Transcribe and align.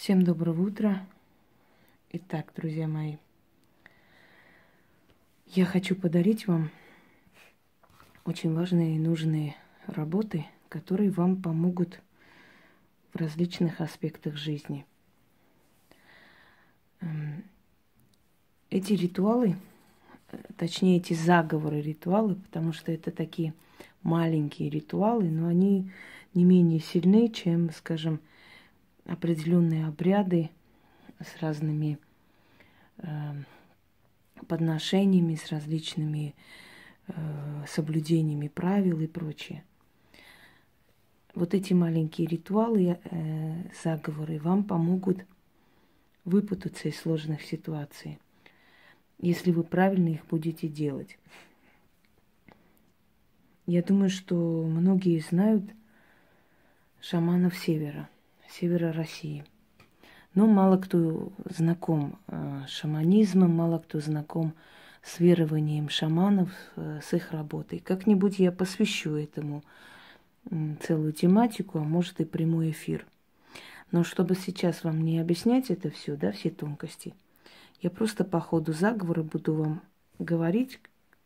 Всем 0.00 0.22
доброго 0.22 0.62
утра. 0.62 1.06
Итак, 2.10 2.54
друзья 2.56 2.88
мои, 2.88 3.16
я 5.48 5.66
хочу 5.66 5.94
подарить 5.94 6.46
вам 6.46 6.70
очень 8.24 8.54
важные 8.54 8.96
и 8.96 8.98
нужные 8.98 9.56
работы, 9.86 10.46
которые 10.70 11.10
вам 11.10 11.42
помогут 11.42 12.00
в 13.12 13.16
различных 13.16 13.82
аспектах 13.82 14.36
жизни. 14.36 14.86
Эм, 17.02 17.44
эти 18.70 18.94
ритуалы, 18.94 19.54
точнее 20.56 20.96
эти 20.96 21.12
заговоры 21.12 21.82
ритуалы, 21.82 22.36
потому 22.36 22.72
что 22.72 22.90
это 22.90 23.10
такие 23.10 23.52
маленькие 24.02 24.70
ритуалы, 24.70 25.24
но 25.24 25.48
они 25.48 25.90
не 26.32 26.44
менее 26.44 26.80
сильны, 26.80 27.28
чем, 27.28 27.70
скажем, 27.70 28.18
определенные 29.10 29.86
обряды 29.86 30.50
с 31.18 31.42
разными 31.42 31.98
э, 32.98 33.08
подношениями, 34.46 35.34
с 35.34 35.50
различными 35.50 36.34
э, 37.08 37.64
соблюдениями 37.66 38.46
правил 38.46 39.00
и 39.00 39.08
прочее. 39.08 39.64
Вот 41.34 41.54
эти 41.54 41.72
маленькие 41.72 42.28
ритуалы, 42.28 43.00
э, 43.02 43.64
заговоры 43.82 44.38
вам 44.38 44.62
помогут 44.62 45.26
выпутаться 46.24 46.88
из 46.88 46.96
сложных 47.00 47.42
ситуаций, 47.42 48.20
если 49.18 49.50
вы 49.50 49.64
правильно 49.64 50.10
их 50.10 50.24
будете 50.26 50.68
делать. 50.68 51.18
Я 53.66 53.82
думаю, 53.82 54.08
что 54.08 54.36
многие 54.36 55.18
знают 55.18 55.64
шаманов 57.00 57.56
севера, 57.56 58.08
севера 58.50 58.92
России. 58.92 59.44
Но 60.34 60.46
мало 60.46 60.76
кто 60.76 61.32
знаком 61.44 62.18
э, 62.28 62.62
с 62.66 62.70
шаманизмом, 62.70 63.54
мало 63.54 63.78
кто 63.78 64.00
знаком 64.00 64.54
с 65.02 65.18
верованием 65.18 65.88
шаманов, 65.88 66.50
э, 66.76 67.00
с 67.02 67.12
их 67.14 67.32
работой. 67.32 67.80
Как-нибудь 67.80 68.38
я 68.38 68.52
посвящу 68.52 69.16
этому 69.16 69.62
целую 70.82 71.12
тематику, 71.12 71.78
а 71.78 71.82
может 71.82 72.20
и 72.20 72.24
прямой 72.24 72.70
эфир. 72.70 73.06
Но 73.92 74.04
чтобы 74.04 74.34
сейчас 74.34 74.84
вам 74.84 75.02
не 75.02 75.18
объяснять 75.18 75.70
это 75.70 75.90
все, 75.90 76.16
да, 76.16 76.32
все 76.32 76.50
тонкости, 76.50 77.14
я 77.82 77.90
просто 77.90 78.24
по 78.24 78.40
ходу 78.40 78.72
заговора 78.72 79.22
буду 79.22 79.54
вам 79.54 79.82
говорить, 80.18 80.80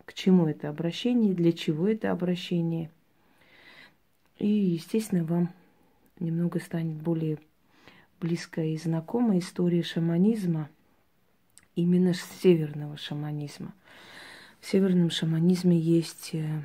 к 0.04 0.14
чему 0.14 0.46
это 0.46 0.68
обращение, 0.68 1.34
для 1.34 1.52
чего 1.52 1.88
это 1.88 2.10
обращение. 2.10 2.90
И, 4.38 4.46
естественно, 4.46 5.24
вам 5.24 5.50
немного 6.24 6.60
станет 6.60 6.96
более 6.96 7.38
близкая 8.20 8.66
и 8.66 8.76
знакомая 8.76 9.38
история 9.38 9.82
шаманизма, 9.82 10.68
именно 11.76 12.14
северного 12.14 12.96
шаманизма. 12.96 13.74
В 14.60 14.66
северном 14.66 15.10
шаманизме 15.10 15.78
есть 15.78 16.30
э, 16.32 16.64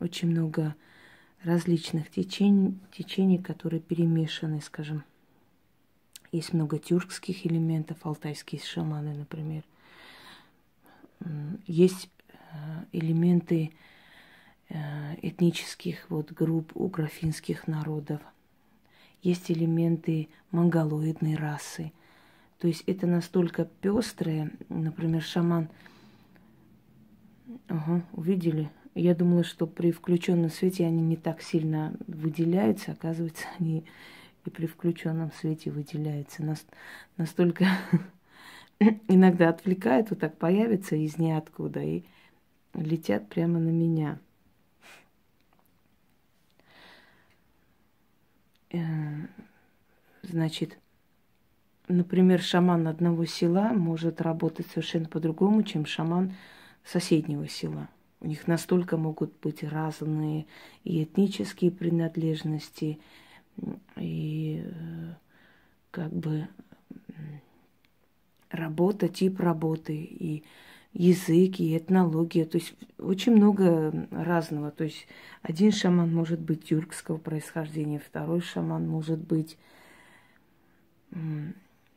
очень 0.00 0.30
много 0.30 0.74
различных 1.42 2.10
течений, 2.10 2.78
течений, 2.96 3.38
которые 3.38 3.80
перемешаны, 3.80 4.60
скажем. 4.62 5.04
Есть 6.32 6.52
много 6.52 6.78
тюркских 6.78 7.46
элементов, 7.46 7.98
алтайские 8.02 8.60
шаманы, 8.60 9.14
например. 9.14 9.62
Есть 11.66 12.08
Э, 12.54 12.84
элементы 12.92 13.72
э, 14.68 14.76
этнических 15.22 16.08
вот 16.08 16.32
групп 16.32 16.70
у 16.74 16.88
графинских 16.88 17.66
народов. 17.66 18.20
Есть 19.24 19.50
элементы 19.50 20.28
монголоидной 20.50 21.36
расы. 21.36 21.92
То 22.58 22.68
есть 22.68 22.84
это 22.86 23.06
настолько 23.06 23.64
пестрое, 23.64 24.52
например, 24.68 25.22
шаман. 25.22 25.70
Ага, 27.68 28.04
увидели? 28.12 28.70
Я 28.94 29.14
думала, 29.14 29.42
что 29.42 29.66
при 29.66 29.92
включенном 29.92 30.50
свете 30.50 30.84
они 30.84 31.00
не 31.00 31.16
так 31.16 31.40
сильно 31.40 31.94
выделяются. 32.06 32.92
Оказывается, 32.92 33.46
они 33.58 33.86
и 34.44 34.50
при 34.50 34.66
включенном 34.66 35.32
свете 35.32 35.70
выделяются. 35.70 36.44
Настолько 37.16 37.64
иногда 39.08 39.48
отвлекает, 39.48 40.10
вот 40.10 40.20
так 40.20 40.36
появится 40.36 40.96
из 40.96 41.16
ниоткуда 41.16 41.82
и 41.82 42.04
летят 42.74 43.30
прямо 43.30 43.58
на 43.58 43.70
меня. 43.70 44.18
Значит, 50.22 50.78
например, 51.88 52.40
шаман 52.40 52.88
одного 52.88 53.24
села 53.24 53.72
может 53.72 54.20
работать 54.20 54.66
совершенно 54.68 55.08
по-другому, 55.08 55.62
чем 55.62 55.86
шаман 55.86 56.34
соседнего 56.84 57.48
села. 57.48 57.88
У 58.20 58.26
них 58.26 58.46
настолько 58.46 58.96
могут 58.96 59.38
быть 59.40 59.62
разные 59.62 60.46
и 60.82 61.04
этнические 61.04 61.70
принадлежности, 61.70 62.98
и 63.96 64.64
э, 64.64 65.14
как 65.90 66.12
бы 66.12 66.48
работа, 68.50 69.08
тип 69.08 69.40
работы, 69.40 69.94
и 69.94 70.44
язык 70.94 71.58
и 71.58 71.76
этнология, 71.76 72.44
то 72.46 72.58
есть 72.58 72.74
очень 72.98 73.32
много 73.32 74.06
разного. 74.10 74.70
То 74.70 74.84
есть 74.84 75.06
один 75.42 75.72
шаман 75.72 76.14
может 76.14 76.40
быть 76.40 76.64
тюркского 76.64 77.18
происхождения, 77.18 78.00
второй 78.04 78.40
шаман 78.40 78.88
может 78.88 79.18
быть 79.18 79.58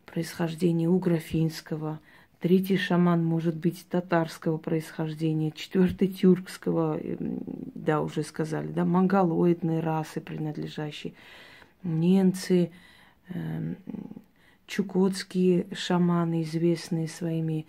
происхождения 0.06 0.90
угрофинского, 0.90 2.00
третий 2.40 2.78
шаман 2.78 3.24
может 3.24 3.56
быть 3.56 3.86
татарского 3.90 4.58
происхождения, 4.58 5.52
четвертый 5.52 6.08
тюркского, 6.08 7.00
да, 7.20 8.02
уже 8.02 8.24
сказали, 8.24 8.68
да, 8.68 8.86
монголоидной 8.86 9.80
расы 9.80 10.22
принадлежащие, 10.22 11.14
немцы, 11.84 12.72
э, 13.30 13.76
чукотские 14.68 15.68
шаманы, 15.74 16.44
известные 16.44 17.08
своими 17.08 17.66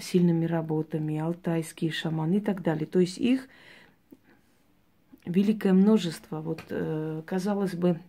сильными 0.00 0.46
работами, 0.46 1.18
алтайские 1.18 1.90
шаманы 1.90 2.36
и 2.36 2.40
так 2.40 2.62
далее. 2.62 2.86
То 2.86 3.00
есть 3.00 3.18
их 3.18 3.48
великое 5.24 5.72
множество. 5.72 6.40
Вот, 6.40 6.62
э, 6.70 7.22
казалось 7.26 7.74
бы, 7.74 8.00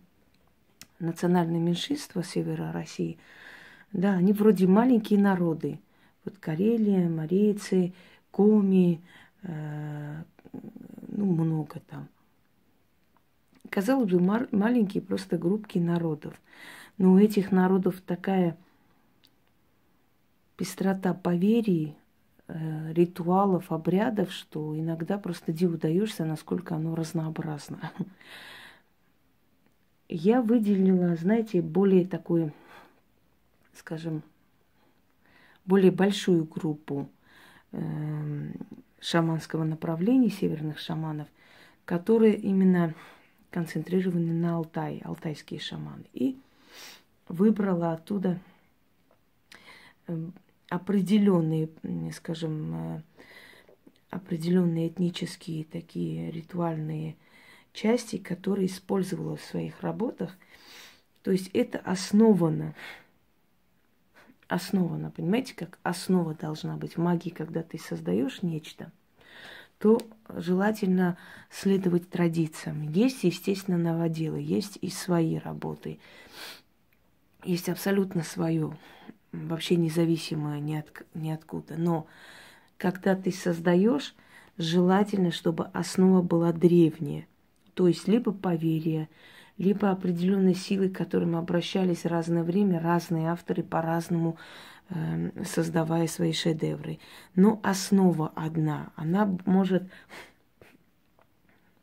национальные 0.98 1.60
меньшинства 1.60 2.22
севера 2.22 2.72
России, 2.72 3.18
да, 3.92 4.14
они 4.14 4.32
вроде 4.32 4.66
маленькие 4.66 5.20
народы. 5.20 5.80
Вот 6.24 6.38
Карелия, 6.38 7.08
Морейцы, 7.08 7.92
Коми, 8.30 9.00
э, 9.42 10.22
ну, 11.08 11.26
много 11.26 11.80
там. 11.88 12.08
Казалось 13.70 14.10
бы, 14.10 14.20
маленькие 14.50 15.02
просто 15.02 15.36
группки 15.36 15.78
народов. 15.78 16.34
Но 16.98 17.12
у 17.12 17.18
этих 17.18 17.50
народов 17.50 18.00
такая 18.00 18.56
пестрота 20.56 21.14
поверий, 21.14 21.96
э, 22.48 22.92
ритуалов, 22.92 23.72
обрядов, 23.72 24.32
что 24.32 24.78
иногда 24.78 25.18
просто 25.18 25.52
диву 25.52 25.76
даешься, 25.76 26.24
насколько 26.24 26.76
оно 26.76 26.94
разнообразно. 26.94 27.92
Я 30.08 30.42
выделила, 30.42 31.16
знаете, 31.16 31.62
более 31.62 32.06
такую, 32.06 32.52
скажем, 33.72 34.22
более 35.64 35.90
большую 35.90 36.44
группу 36.44 37.08
э, 37.72 38.52
шаманского 39.00 39.64
направления, 39.64 40.30
северных 40.30 40.78
шаманов, 40.78 41.28
которые 41.84 42.36
именно 42.36 42.94
концентрированы 43.50 44.32
на 44.32 44.56
Алтае, 44.56 45.00
алтайские 45.04 45.60
шаманы. 45.60 46.04
И 46.12 46.38
выбрала 47.28 47.92
оттуда 47.92 48.38
эм, 50.06 50.32
определенные, 50.68 51.68
скажем, 52.12 52.74
э, 52.74 53.02
определенные 54.10 54.88
этнические 54.88 55.64
такие 55.64 56.30
ритуальные 56.30 57.16
части, 57.72 58.16
которые 58.16 58.66
использовала 58.66 59.36
в 59.36 59.42
своих 59.42 59.80
работах. 59.82 60.36
То 61.22 61.32
есть 61.32 61.50
это 61.52 61.78
основано, 61.78 62.74
основано, 64.48 65.10
понимаете, 65.10 65.54
как 65.54 65.78
основа 65.82 66.34
должна 66.34 66.76
быть 66.76 66.96
в 66.96 67.00
магии, 67.00 67.30
когда 67.30 67.62
ты 67.62 67.78
создаешь 67.78 68.42
нечто, 68.42 68.92
то 69.78 70.00
желательно 70.28 71.18
следовать 71.50 72.08
традициям. 72.08 72.82
Есть, 72.92 73.24
естественно, 73.24 73.76
новоделы, 73.76 74.40
есть 74.40 74.78
и 74.80 74.90
свои 74.90 75.36
работы, 75.38 75.98
есть 77.42 77.68
абсолютно 77.68 78.22
свое 78.22 78.76
вообще 79.48 79.76
независимое 79.76 80.60
ни, 80.60 80.76
от, 80.76 81.06
ни 81.14 81.30
откуда. 81.30 81.76
Но 81.76 82.06
когда 82.76 83.14
ты 83.14 83.32
создаешь, 83.32 84.14
желательно, 84.58 85.30
чтобы 85.30 85.66
основа 85.72 86.22
была 86.22 86.52
древняя. 86.52 87.26
То 87.74 87.88
есть 87.88 88.06
либо 88.08 88.32
поверье, 88.32 89.08
либо 89.58 89.90
определенные 89.90 90.54
силы, 90.54 90.88
к 90.88 90.96
которым 90.96 91.36
обращались 91.36 92.04
разное 92.04 92.42
время 92.42 92.80
разные 92.80 93.30
авторы 93.30 93.62
по-разному, 93.62 94.36
э, 94.90 95.44
создавая 95.44 96.06
свои 96.06 96.32
шедевры. 96.32 96.98
Но 97.34 97.60
основа 97.62 98.32
одна, 98.34 98.92
она 98.96 99.36
может 99.44 99.84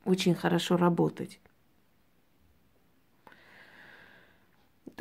очень 0.05 0.35
хорошо 0.35 0.77
работать. 0.77 1.39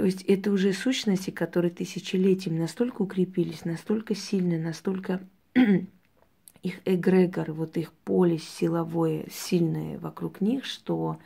То 0.00 0.06
есть 0.06 0.22
это 0.22 0.50
уже 0.50 0.72
сущности, 0.72 1.30
которые 1.30 1.70
тысячелетиями 1.70 2.58
настолько 2.58 3.02
укрепились, 3.02 3.66
настолько 3.66 4.14
сильны, 4.14 4.58
настолько 4.58 5.20
их 6.62 6.80
эгрегор, 6.86 7.52
вот 7.52 7.76
их 7.76 7.92
поле 7.92 8.38
силовое 8.38 9.26
сильное 9.30 9.98
вокруг 9.98 10.40
них, 10.40 10.64
что 10.64 11.18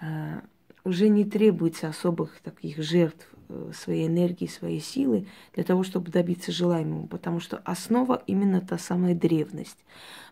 э, 0.00 0.40
уже 0.84 1.08
не 1.08 1.24
требуется 1.24 1.88
особых 1.88 2.38
таких 2.44 2.80
жертв 2.80 3.26
э, 3.48 3.72
своей 3.74 4.06
энергии, 4.06 4.46
своей 4.46 4.78
силы 4.78 5.26
для 5.54 5.64
того, 5.64 5.82
чтобы 5.82 6.12
добиться 6.12 6.52
желаемого, 6.52 7.08
потому 7.08 7.40
что 7.40 7.56
основа 7.64 8.22
именно 8.28 8.60
та 8.60 8.78
самая 8.78 9.16
древность. 9.16 9.84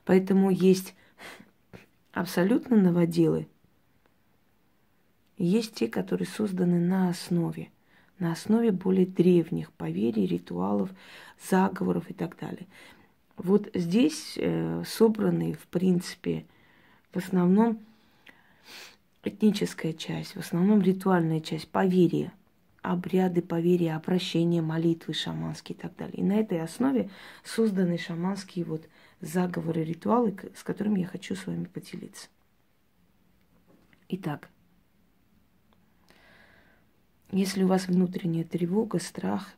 Поэтому 0.04 0.50
есть 0.50 0.94
абсолютно 2.12 2.76
новоделы, 2.76 3.48
есть 5.44 5.74
те, 5.74 5.88
которые 5.88 6.26
созданы 6.26 6.78
на 6.78 7.08
основе, 7.08 7.70
на 8.18 8.32
основе 8.32 8.72
более 8.72 9.06
древних 9.06 9.72
поверий, 9.72 10.26
ритуалов, 10.26 10.90
заговоров 11.50 12.10
и 12.10 12.14
так 12.14 12.36
далее. 12.38 12.66
Вот 13.36 13.68
здесь 13.74 14.34
э, 14.36 14.84
собраны, 14.86 15.54
в 15.54 15.66
принципе, 15.66 16.44
в 17.12 17.16
основном 17.16 17.80
этническая 19.24 19.92
часть, 19.92 20.36
в 20.36 20.40
основном 20.40 20.82
ритуальная 20.82 21.40
часть, 21.40 21.68
поверья, 21.68 22.32
обряды 22.82 23.42
поверья, 23.42 23.96
обращения, 23.96 24.62
молитвы 24.62 25.14
шаманские 25.14 25.76
и 25.76 25.80
так 25.80 25.96
далее. 25.96 26.16
И 26.16 26.22
на 26.22 26.34
этой 26.34 26.60
основе 26.60 27.10
созданы 27.42 27.98
шаманские 27.98 28.64
вот 28.64 28.86
заговоры, 29.20 29.84
ритуалы, 29.84 30.36
с 30.54 30.62
которыми 30.62 31.00
я 31.00 31.06
хочу 31.06 31.34
с 31.34 31.46
вами 31.46 31.64
поделиться. 31.64 32.28
Итак, 34.08 34.50
если 37.40 37.64
у 37.64 37.68
вас 37.68 37.88
внутренняя 37.88 38.44
тревога, 38.44 38.98
страх, 38.98 39.54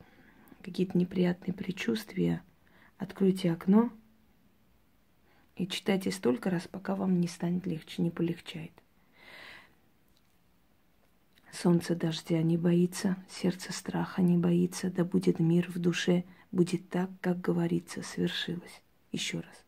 какие-то 0.63 0.99
неприятные 0.99 1.55
предчувствия– 1.55 2.43
Откройте 2.99 3.53
окно 3.53 3.91
и 5.55 5.67
читайте 5.67 6.11
столько 6.11 6.49
раз, 6.49 6.67
пока 6.67 6.95
вам 6.95 7.21
не 7.21 7.29
станет 7.29 7.67
легче, 7.67 8.03
не 8.03 8.11
полегчает. 8.11 8.73
Солнце 11.53 11.95
дождя 11.95 12.43
не 12.43 12.57
боится, 12.57 13.17
сердце 13.29 13.73
страха 13.73 14.23
не 14.23 14.37
боится, 14.37 14.91
да 14.91 15.05
будет 15.05 15.39
мир 15.39 15.71
в 15.71 15.79
душе, 15.79 16.25
будет 16.53 16.89
так, 16.89 17.11
как 17.21 17.41
говорится, 17.41 18.03
свершилось. 18.03 18.83
Еще 19.13 19.41
раз. 19.41 19.65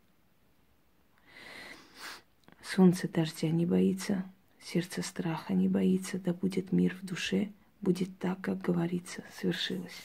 Солнце 2.63 3.09
дождя 3.09 3.51
не 3.51 3.65
боится, 3.67 4.31
сердце 4.61 5.03
страха 5.03 5.55
не 5.55 5.69
боится, 5.69 6.19
да 6.19 6.33
будет 6.35 6.73
мир 6.73 6.95
в 7.01 7.07
душе, 7.07 7.51
будет 7.81 8.17
так, 8.19 8.41
как 8.41 8.61
говорится, 8.61 9.23
свершилось. 9.39 9.97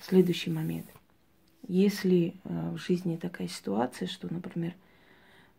Следующий 0.00 0.50
момент. 0.50 0.86
Если 1.66 2.34
э, 2.44 2.70
в 2.70 2.78
жизни 2.78 3.16
такая 3.16 3.48
ситуация, 3.48 4.08
что, 4.08 4.32
например, 4.32 4.74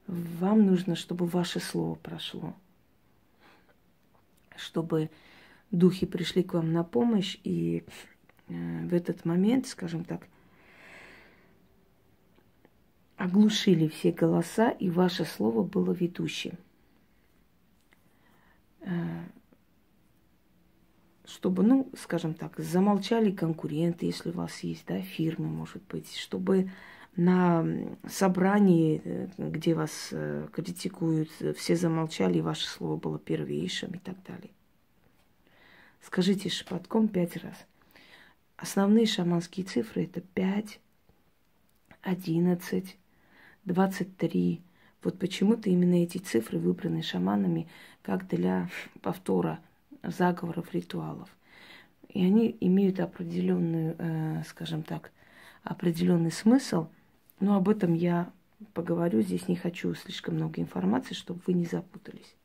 вам 0.08 0.66
нужно, 0.66 0.96
чтобы 0.96 1.28
ваше 1.28 1.60
слово 1.60 1.94
прошло, 1.96 2.56
чтобы 4.56 5.12
духи 5.70 6.08
пришли 6.08 6.42
к 6.42 6.56
вам 6.56 6.74
на 6.74 6.84
помощь, 6.84 7.38
и 7.44 7.84
э, 8.48 8.88
в 8.88 8.94
этот 8.94 9.24
момент, 9.24 9.68
скажем 9.68 10.04
так, 10.04 10.28
оглушили 13.18 13.88
все 13.88 14.12
голоса, 14.12 14.72
и 14.72 14.90
ваше 14.90 15.26
слово 15.26 15.62
было 15.62 15.92
ведущим. 15.92 16.58
Э, 18.90 19.24
чтобы, 21.26 21.62
ну, 21.62 21.90
скажем 21.96 22.34
так, 22.34 22.58
замолчали 22.58 23.30
конкуренты, 23.32 24.08
если 24.08 24.32
у 24.32 24.34
вас 24.34 24.62
есть, 24.62 24.86
да, 24.88 25.00
фирмы, 25.00 25.48
может 25.48 25.84
быть, 25.84 26.16
чтобы 26.16 26.72
на 27.16 27.66
собрании, 28.08 29.02
э, 29.04 29.28
где 29.38 29.76
вас 29.76 30.10
э, 30.12 30.48
критикуют, 30.52 31.30
все 31.56 31.76
замолчали, 31.76 32.40
и 32.40 32.42
ваше 32.42 32.68
слово 32.68 32.98
было 32.98 33.20
первейшим 33.20 33.92
и 33.92 34.00
так 34.00 34.16
далее. 34.24 34.52
Скажите 36.02 36.50
шепотком 36.50 37.08
пять 37.08 37.38
раз. 37.38 37.68
Основные 38.58 39.06
шаманские 39.06 39.66
цифры 39.66 40.06
это 40.06 40.22
5, 40.22 40.80
11, 42.02 42.98
23. 43.66 44.62
Вот 45.04 45.18
почему-то 45.18 45.70
именно 45.70 46.04
эти 46.04 46.18
цифры 46.18 46.60
выбраны 46.60 47.02
шаманами 47.02 47.68
как 48.02 48.28
для 48.28 48.70
повтора 49.02 49.60
заговоров, 50.04 50.74
ритуалов. 50.74 51.30
И 52.10 52.24
они 52.24 52.56
имеют 52.60 53.00
определенную, 53.00 53.96
э, 53.98 54.44
скажем 54.48 54.84
так, 54.84 55.12
определенный 55.64 56.32
смысл, 56.32 56.88
но 57.40 57.56
об 57.56 57.70
этом 57.70 57.94
я 57.94 58.32
поговорю. 58.74 59.22
Здесь 59.22 59.48
не 59.48 59.56
хочу 59.56 59.94
слишком 59.94 60.36
много 60.36 60.62
информации, 60.62 61.14
чтобы 61.14 61.42
вы 61.46 61.54
не 61.54 61.66
запутались. 61.66 62.36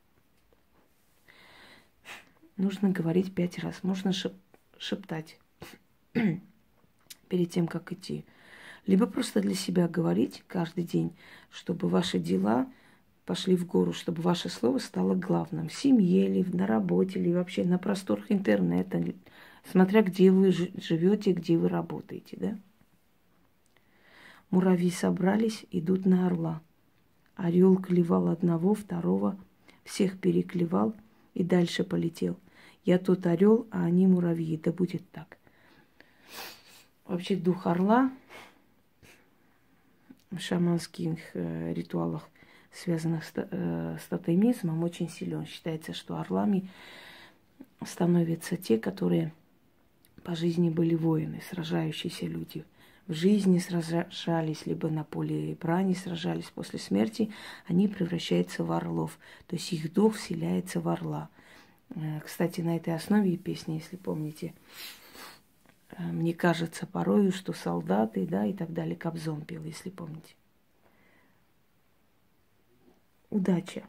Нужно 2.56 2.91
говорить 2.91 3.35
пять 3.35 3.59
раз. 3.59 3.83
Можно 3.83 4.11
шеп- 4.11 4.35
шептать 4.79 5.39
перед 7.29 7.51
тем, 7.51 7.67
как 7.67 7.91
идти. 7.91 8.25
Либо 8.87 9.07
просто 9.07 9.41
для 9.41 9.55
себя 9.55 9.89
говорить 9.89 10.43
каждый 10.47 10.85
день, 10.85 11.17
чтобы 11.51 11.89
ваши 11.89 12.19
дела 12.19 12.67
пошли 13.25 13.57
в 13.57 13.67
гору, 13.67 13.93
чтобы 13.93 14.21
ваше 14.21 14.49
слово 14.49 14.79
стало 14.79 15.15
главным. 15.15 15.69
В 15.69 15.75
семье 15.75 16.27
или 16.27 16.45
на 16.55 16.67
работе, 16.67 17.19
или 17.19 17.33
вообще 17.33 17.65
на 17.65 17.79
просторах 17.79 18.31
интернета, 18.31 19.03
смотря 19.71 20.03
где 20.03 20.31
вы 20.31 20.53
живете, 20.53 21.33
где 21.33 21.57
вы 21.57 21.69
работаете, 21.69 22.37
да? 22.39 22.59
Муравьи 24.51 24.91
собрались, 24.91 25.65
идут 25.71 26.05
на 26.05 26.27
орла. 26.27 26.61
Орел 27.35 27.77
клевал 27.77 28.29
одного, 28.29 28.75
второго, 28.75 29.37
всех 29.83 30.21
переклевал 30.21 30.95
и 31.33 31.43
дальше 31.43 31.83
полетел. 31.83 32.39
Я 32.85 32.99
тот 32.99 33.27
орел, 33.27 33.67
а 33.70 33.85
они 33.85 34.06
муравьи. 34.06 34.58
Да 34.58 34.70
будет 34.70 35.03
так. 35.11 35.39
Вообще 37.06 37.35
дух 37.35 37.67
орла 37.67 38.13
шаманских 40.38 41.19
э, 41.34 41.72
ритуалах 41.74 42.29
связанных 42.74 43.24
с, 43.24 43.32
э, 43.34 43.96
с 44.00 44.08
тотемизмом, 44.08 44.82
очень 44.82 45.08
силен. 45.08 45.46
Считается, 45.46 45.93
что 45.93 46.19
орлами 46.19 46.69
становятся 47.84 48.56
те, 48.56 48.79
которые 48.79 49.32
по 50.22 50.34
жизни 50.34 50.70
были 50.70 50.94
воины, 50.94 51.41
сражающиеся 51.48 52.26
люди. 52.26 52.64
В 53.06 53.12
жизни 53.12 53.58
сражались, 53.58 54.64
либо 54.64 54.88
на 54.88 55.05
поле 55.05 55.56
брани 55.60 55.93
сражались 55.93 56.50
после 56.55 56.79
смерти, 56.79 57.31
они 57.67 57.86
превращаются 57.86 58.64
в 58.64 58.72
орлов. 58.72 59.19
То 59.46 59.56
есть 59.56 59.70
их 59.72 59.93
дух 59.93 60.17
вселяется 60.17 60.81
в 60.81 60.88
орла. 60.88 61.29
Э, 61.94 62.20
кстати, 62.24 62.60
на 62.62 62.76
этой 62.76 62.94
основе 62.94 63.34
и 63.34 63.36
песни, 63.36 63.74
если 63.74 63.96
помните, 63.96 64.55
мне 65.98 66.34
кажется 66.34 66.86
порою, 66.86 67.32
что 67.32 67.53
солдаты, 67.53 68.27
да, 68.27 68.46
и 68.46 68.53
так 68.53 68.72
далее, 68.72 68.96
Кобзон 68.96 69.43
пел, 69.43 69.63
если 69.65 69.91
помните. 69.91 70.34
удача. 73.34 73.82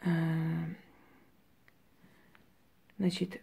Э, 0.00 0.66
значит, 2.98 3.40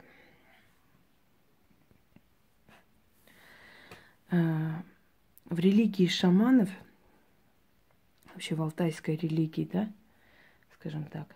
э, 4.31 4.35
в 5.45 5.59
религии 5.59 6.07
шаманов, 6.07 6.69
вообще 8.33 8.55
в 8.55 8.61
алтайской 8.61 9.15
религии, 9.15 9.69
да, 9.71 9.91
скажем 10.73 11.05
так, 11.05 11.33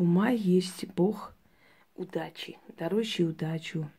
у 0.00 0.04
Май 0.04 0.34
есть 0.34 0.86
бог 0.96 1.34
удачи, 1.94 2.56
дарующий 2.78 3.28
удачу, 3.28 3.90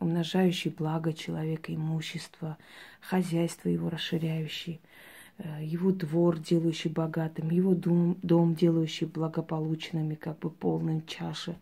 умножающий 0.00 0.70
благо 0.70 1.14
человека, 1.14 1.74
имущество, 1.74 2.58
хозяйство 3.00 3.70
его 3.70 3.88
расширяющий, 3.88 4.82
э, 5.38 5.64
его 5.64 5.92
двор, 5.92 6.38
делающий 6.38 6.90
богатым, 6.90 7.48
его 7.48 7.74
дом, 7.74 8.18
дом 8.22 8.54
делающий 8.54 9.06
благополучными, 9.06 10.14
как 10.14 10.40
бы 10.40 10.50
полным 10.50 11.06
чаши. 11.06 11.56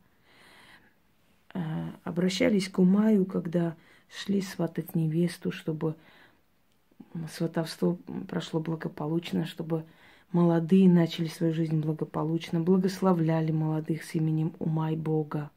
Э, 1.54 1.60
обращались 2.02 2.68
к 2.68 2.80
Умаю, 2.80 3.24
когда 3.24 3.76
шли 4.08 4.40
сватать 4.40 4.96
невесту, 4.96 5.52
чтобы 5.52 5.94
сватовство 7.30 7.96
прошло 8.26 8.58
благополучно, 8.58 9.46
чтобы 9.46 9.84
молодые 10.34 10.88
начали 10.88 11.28
свою 11.28 11.54
жизнь 11.54 11.80
благополучно, 11.80 12.60
благословляли 12.60 13.52
молодых 13.52 14.02
с 14.02 14.16
именем 14.16 14.52
ума 14.58 14.90
Бога. 14.96 15.50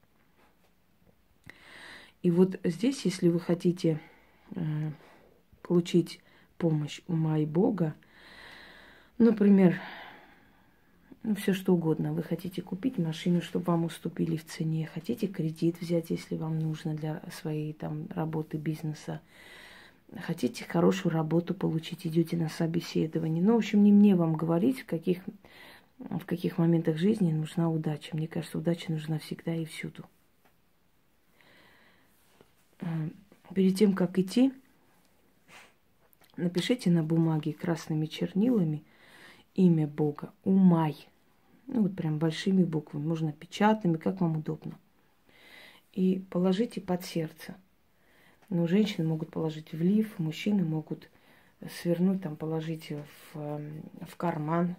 И 2.21 2.29
вот 2.29 2.59
здесь, 2.63 3.03
если 3.03 3.27
вы 3.27 3.39
хотите 3.39 3.99
э, 4.55 4.61
получить 5.63 6.19
помощь 6.57 7.01
ума 7.07 7.39
и 7.39 7.45
Бога, 7.45 7.95
например, 9.17 9.79
ну, 11.23 11.33
все 11.35 11.53
что 11.53 11.73
угодно. 11.73 12.13
Вы 12.13 12.21
хотите 12.21 12.61
купить 12.61 12.99
машину, 12.99 13.41
чтобы 13.41 13.65
вам 13.65 13.85
уступили 13.85 14.37
в 14.37 14.45
цене, 14.45 14.89
хотите 14.93 15.25
кредит 15.25 15.81
взять, 15.81 16.11
если 16.11 16.35
вам 16.35 16.59
нужно 16.59 16.93
для 16.93 17.23
своей 17.31 17.73
там 17.73 18.07
работы, 18.11 18.57
бизнеса. 18.57 19.21
Хотите 20.15 20.63
хорошую 20.63 21.11
работу 21.11 21.53
получить, 21.53 22.07
идете 22.07 22.37
на 22.37 22.47
собеседование. 22.47 23.43
Ну, 23.43 23.55
в 23.55 23.57
общем, 23.57 23.83
не 23.83 23.91
мне 23.91 24.15
вам 24.15 24.35
говорить, 24.35 24.79
в 24.79 24.85
каких, 24.85 25.19
в 25.99 26.25
каких 26.25 26.57
моментах 26.57 26.97
жизни 26.97 27.33
нужна 27.33 27.69
удача. 27.69 28.15
Мне 28.15 28.27
кажется, 28.27 28.57
удача 28.57 28.91
нужна 28.91 29.19
всегда 29.19 29.53
и 29.53 29.65
всюду. 29.65 30.05
Э, 32.79 33.09
перед 33.53 33.77
тем, 33.77 33.93
как 33.93 34.17
идти, 34.17 34.53
напишите 36.37 36.89
на 36.89 37.03
бумаге 37.03 37.51
красными 37.51 38.05
чернилами 38.05 38.83
имя 39.55 39.87
Бога. 39.87 40.31
Умай. 40.45 41.07
Ну, 41.67 41.81
вот 41.81 41.95
прям 41.97 42.17
большими 42.17 42.63
буквами, 42.63 43.05
можно 43.05 43.33
печатными, 43.33 43.97
как 43.97 44.21
вам 44.21 44.37
удобно. 44.37 44.79
И 45.91 46.23
положите 46.29 46.79
под 46.79 47.03
сердце. 47.03 47.55
Ну, 48.49 48.67
женщины 48.67 49.07
могут 49.07 49.31
положить 49.31 49.73
в 49.73 49.81
лиф, 49.81 50.19
мужчины 50.19 50.63
могут 50.63 51.09
свернуть, 51.81 52.21
там, 52.21 52.35
положить 52.35 52.91
в, 52.91 53.39
эм, 53.39 53.83
в 54.07 54.15
карман 54.15 54.75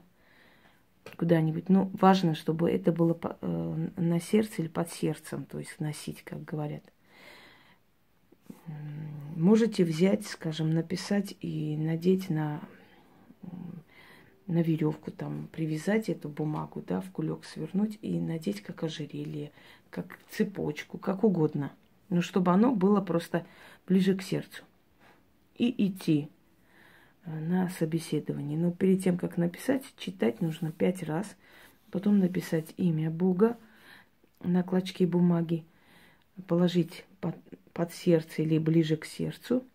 куда-нибудь. 1.16 1.68
Ну, 1.68 1.90
важно, 1.94 2.34
чтобы 2.34 2.70
это 2.70 2.92
было 2.92 3.18
э, 3.40 3.88
на 3.96 4.20
сердце 4.20 4.62
или 4.62 4.68
под 4.68 4.90
сердцем, 4.90 5.44
то 5.44 5.58
есть 5.58 5.80
носить, 5.80 6.22
как 6.22 6.44
говорят. 6.44 6.82
Можете 9.36 9.84
взять, 9.84 10.26
скажем, 10.26 10.70
написать 10.70 11.36
и 11.40 11.76
надеть 11.76 12.30
на 12.30 12.60
на 14.46 14.62
веревку 14.62 15.10
там 15.10 15.46
привязать 15.52 16.08
эту 16.08 16.30
бумагу, 16.30 16.82
да, 16.84 17.02
в 17.02 17.10
кулек 17.10 17.44
свернуть 17.44 17.98
и 18.00 18.18
надеть 18.18 18.62
как 18.62 18.82
ожерелье, 18.82 19.52
как 19.90 20.18
цепочку, 20.30 20.96
как 20.96 21.22
угодно. 21.22 21.70
Но 22.08 22.22
чтобы 22.22 22.52
оно 22.52 22.74
было 22.74 23.00
просто 23.00 23.46
ближе 23.86 24.16
к 24.16 24.22
сердцу. 24.22 24.62
И 25.56 25.74
идти 25.86 26.28
э, 27.24 27.38
на 27.38 27.68
собеседование. 27.70 28.58
Но 28.58 28.70
перед 28.70 29.02
тем, 29.02 29.18
как 29.18 29.36
написать, 29.36 29.84
читать 29.96 30.40
нужно 30.40 30.72
пять 30.72 31.02
раз. 31.02 31.36
Потом 31.90 32.18
написать 32.18 32.74
имя 32.76 33.10
Бога 33.10 33.56
на 34.42 34.62
клочке 34.62 35.06
бумаги, 35.06 35.64
положить 36.46 37.04
под, 37.20 37.34
под 37.72 37.92
сердце 37.92 38.42
или 38.42 38.58
ближе 38.58 38.96
к 38.96 39.04
сердцу– 39.04 39.64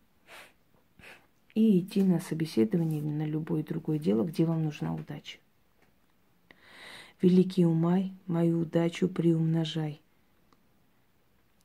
и 1.56 1.80
идти 1.80 2.04
на 2.04 2.20
собеседование 2.20 3.00
или 3.00 3.08
на 3.08 3.26
любое 3.26 3.64
другое 3.64 4.00
дело, 4.00 4.24
где 4.24 4.46
вам 4.46 4.64
нужна 4.64 4.94
удача. 4.94 5.38
Великий 7.22 7.66
умай, 7.66 8.12
мою 8.28 8.62
удачу 8.62 9.08
приумножай. 9.08 10.02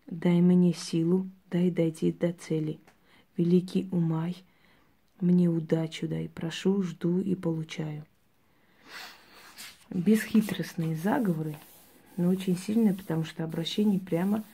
Дай 0.08 0.40
мне 0.40 0.72
силу, 0.72 1.28
дай 1.50 1.70
дойти 1.70 2.12
до 2.12 2.32
цели. 2.32 2.78
Великий 3.36 3.88
умай, 3.92 4.36
мне 5.20 5.48
удачу 5.48 6.08
дай, 6.08 6.28
прошу, 6.28 6.82
жду 6.82 7.20
и 7.20 7.34
получаю. 7.34 8.04
Бесхитростные 9.90 10.96
заговоры, 10.96 11.56
но 12.16 12.28
очень 12.28 12.56
сильные, 12.56 12.94
потому 12.94 13.24
что 13.24 13.44
обращение 13.44 14.00
прямо 14.00 14.44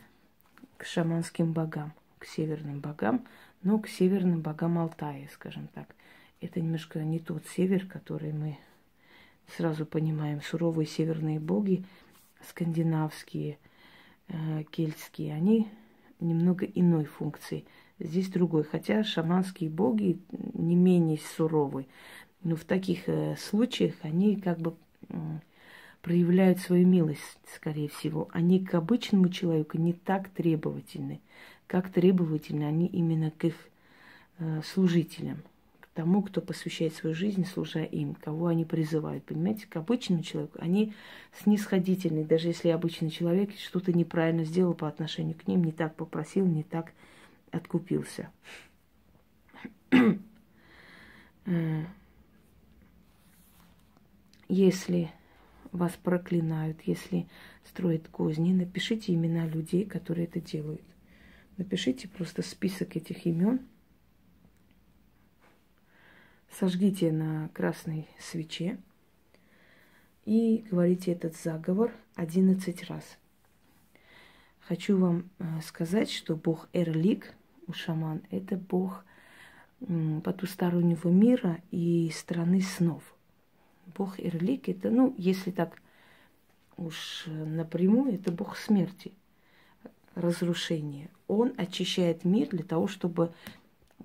к 0.77 0.85
шаманским 0.85 1.53
богам, 1.53 1.93
к 2.19 2.27
северным 2.27 2.81
богам– 2.81 3.27
но 3.65 3.79
к 3.79 3.89
северным 3.89 4.43
богам 4.43 4.79
Алтая, 4.79 5.29
скажем 5.33 5.69
так. 5.69 5.89
Это 6.41 6.61
немножко 6.61 7.03
не 7.03 7.19
тот 7.19 7.47
север, 7.49 7.87
который 7.87 8.33
мы 8.33 8.59
сразу 9.57 9.87
понимаем. 9.87 10.43
Суровые 10.43 10.87
северные 10.87 11.41
боги, 11.41 11.83
скандинавские, 12.47 13.59
кельтские, 14.71 15.35
они 15.35 15.69
немного 16.21 16.67
иной 16.67 17.05
функции. 17.05 17.65
Здесь 17.99 18.29
другой. 18.29 18.65
Хотя 18.65 19.05
шаманские 19.05 19.71
боги 19.71 20.19
не 20.53 20.77
менее 20.77 21.19
суровые. 21.37 21.87
Но 22.43 22.57
в 22.57 22.65
таких 22.65 23.09
э, 23.09 23.37
случаях 23.37 23.95
они 24.03 24.37
как 24.37 24.59
бы 24.59 24.75
э, 25.09 25.15
проявляют 26.03 26.59
свою 26.59 26.87
милость, 26.87 27.39
скорее 27.55 27.89
всего. 27.89 28.29
Они 28.33 28.65
к 28.65 28.75
обычному 28.75 29.29
человеку 29.29 29.79
не 29.79 29.93
так 29.93 30.29
требовательны 30.29 31.21
как 31.67 31.91
требовательны 31.91 32.65
они 32.65 32.87
именно 32.87 33.31
к 33.31 33.45
их 33.45 33.55
э, 34.39 34.61
служителям, 34.65 35.43
тому, 35.95 36.23
кто 36.23 36.41
посвящает 36.41 36.95
свою 36.95 37.15
жизнь, 37.15 37.45
служа 37.45 37.85
им, 37.85 38.15
кого 38.15 38.49
они 38.49 38.65
призывают. 38.65 39.25
Понимаете, 39.25 39.67
к 39.67 39.77
обычному 39.77 40.23
человеку 40.23 40.59
они 40.61 40.93
снисходительны, 41.43 42.25
даже 42.25 42.49
если 42.49 42.69
обычный 42.69 43.11
человек 43.11 43.51
что-то 43.57 43.93
неправильно 43.93 44.45
сделал 44.45 44.75
по 44.75 44.89
отношению 44.89 45.37
к 45.37 45.47
ним, 45.47 45.65
не 45.65 45.73
так 45.73 45.95
попросил, 45.95 46.47
не 46.47 46.65
так 46.65 46.93
откупился. 47.51 48.31
Э, 51.47 51.85
если 54.49 55.11
вас 55.73 55.93
проклинают, 56.03 56.81
если 56.87 57.29
строят 57.65 58.09
козни, 58.09 58.55
напишите 58.55 59.13
имена 59.13 59.47
людей, 59.47 59.85
которые 59.85 60.27
это 60.27 60.41
делают. 60.41 60.81
Напишите 61.59 62.09
просто 62.09 62.41
список 62.41 62.97
этих 62.97 63.27
имен. 63.27 63.61
Сожгите 66.51 67.13
на 67.13 67.49
красной 67.49 68.09
свече 68.19 68.79
и 70.25 70.65
говорите 70.71 71.13
этот 71.13 71.37
заговор 71.37 71.93
11 72.15 72.85
раз. 72.85 73.19
Хочу 74.61 74.97
вам 74.99 75.31
э, 75.39 75.61
сказать, 75.63 76.11
что 76.11 76.37
бог 76.37 76.69
Эрлик, 76.73 77.35
у 77.67 77.73
шаман, 77.73 78.23
это 78.31 78.57
бог 78.57 79.05
потустороннего 80.23 81.09
мира 81.09 81.61
и 81.71 82.11
страны 82.15 82.63
снов. 82.63 83.03
Бог 83.97 84.19
Эрлик 84.19 84.69
это, 84.69 84.91
ну, 84.91 85.15
если 85.19 85.51
так 85.51 85.83
уж 86.77 87.25
напрямую, 87.27 88.15
это 88.15 88.33
бог 88.33 88.57
смерти– 88.57 89.13
разрушения. 90.15 91.11
Он 91.29 91.53
очищает 91.57 92.25
мир 92.25 92.49
для 92.49 92.65
того, 92.65 92.87
чтобы 92.87 93.33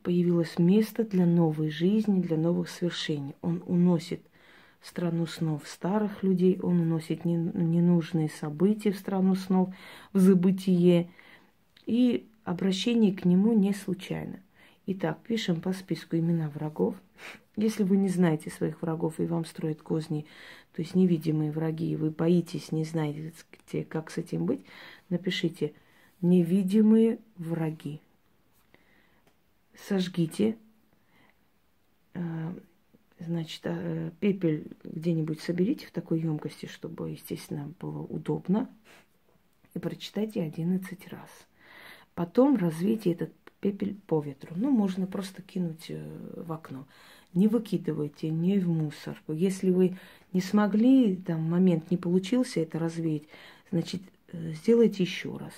появилось 0.01 0.57
место 0.57 1.03
для 1.03 1.25
новой 1.25 1.69
жизни, 1.69 2.21
для 2.21 2.37
новых 2.37 2.69
свершений. 2.69 3.35
Он 3.41 3.63
уносит 3.65 4.21
страну 4.81 5.25
снов 5.25 5.67
старых 5.67 6.23
людей, 6.23 6.59
он 6.61 6.81
уносит 6.81 7.25
ненужные 7.25 8.29
события 8.29 8.91
в 8.91 8.97
страну 8.97 9.35
снов, 9.35 9.69
в 10.13 10.19
забытие. 10.19 11.09
И 11.85 12.27
обращение 12.43 13.13
к 13.13 13.25
нему 13.25 13.53
не 13.53 13.73
случайно. 13.73 14.39
Итак, 14.85 15.19
пишем 15.27 15.61
по 15.61 15.73
списку 15.73 16.17
имена 16.17 16.49
врагов. 16.49 16.95
Если 17.55 17.83
вы 17.83 17.97
не 17.97 18.09
знаете 18.09 18.49
своих 18.49 18.81
врагов 18.81 19.19
и 19.19 19.25
вам 19.25 19.45
строят 19.45 19.81
козни, 19.81 20.25
то 20.73 20.81
есть 20.81 20.95
невидимые 20.95 21.51
враги, 21.51 21.91
и 21.91 21.95
вы 21.95 22.09
боитесь, 22.09 22.71
не 22.71 22.85
знаете, 22.85 23.33
как 23.89 24.11
с 24.11 24.17
этим 24.17 24.45
быть, 24.45 24.65
напишите– 25.09 25.73
невидимые 26.21 27.19
враги. 27.37 28.01
Сожгите, 29.87 30.57
э, 32.13 32.53
значит, 33.19 33.61
э, 33.63 34.11
пепель 34.19 34.67
где-нибудь 34.83 35.41
соберите 35.41 35.87
в 35.87 35.91
такой 35.91 36.19
емкости, 36.19 36.65
чтобы, 36.65 37.11
естественно, 37.11 37.71
было 37.79 37.99
удобно, 37.99 38.69
и 39.73 39.79
прочитайте 39.79 40.41
11 40.41 41.07
раз. 41.07 41.29
Потом 42.13 42.57
развейте 42.57 43.11
этот 43.11 43.31
пепель 43.61 43.95
по 44.07 44.21
ветру. 44.21 44.53
Ну, 44.55 44.71
можно 44.71 45.07
просто 45.07 45.41
кинуть 45.41 45.85
э, 45.89 46.03
в 46.35 46.51
окно. 46.51 46.85
Не 47.33 47.47
выкидывайте, 47.47 48.29
не 48.29 48.59
в 48.59 48.67
мусор. 48.67 49.21
Если 49.27 49.69
вы 49.69 49.97
не 50.33 50.41
смогли, 50.41 51.15
там 51.15 51.41
момент 51.43 51.91
не 51.91 51.97
получился 51.97 52.59
это 52.59 52.79
развеять, 52.79 53.27
значит, 53.71 54.01
сделайте 54.33 55.03
еще 55.03 55.37
раз. 55.37 55.53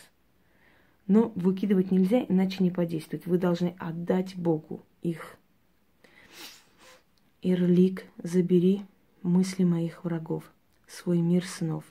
Но 1.07 1.31
выкидывать 1.35 1.91
нельзя, 1.91 2.23
иначе 2.27 2.63
не 2.63 2.71
подействует. 2.71 3.25
Вы 3.25 3.37
должны 3.37 3.75
отдать 3.79 4.35
Богу 4.35 4.83
их. 5.01 5.37
Ирлик, 7.41 8.05
забери 8.21 8.83
мысли 9.23 9.63
моих 9.63 10.03
врагов, 10.03 10.43
свой 10.87 11.19
мир 11.21 11.45
снов. 11.45 11.83